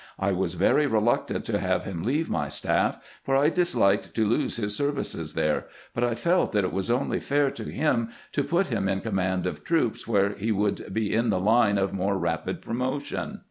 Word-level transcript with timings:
I 0.17 0.31
was 0.31 0.55
very 0.55 0.87
re 0.87 0.99
luctant 0.99 1.43
to 1.43 1.59
have 1.59 1.83
him 1.83 2.01
leave 2.01 2.27
my 2.27 2.49
staff, 2.49 2.97
for 3.23 3.35
I 3.35 3.49
disliked 3.49 4.15
to 4.15 4.25
lose 4.25 4.55
his 4.57 4.75
services 4.75 5.35
there, 5.35 5.67
but 5.93 6.03
I 6.03 6.15
felt 6.15 6.53
that 6.53 6.63
it 6.63 6.73
was 6.73 6.89
only 6.89 7.19
fair 7.19 7.51
to 7.51 7.65
him 7.65 8.09
to 8.31 8.43
put 8.43 8.65
him 8.65 8.89
in 8.89 9.01
command 9.01 9.45
of 9.45 9.63
troops 9.63 10.07
where 10.07 10.29
he 10.31 10.51
would 10.51 10.91
be 10.91 11.13
in 11.13 11.29
the 11.29 11.39
line 11.39 11.77
of 11.77 11.93
more 11.93 12.17
rapid 12.17 12.63
promotion. 12.63 13.37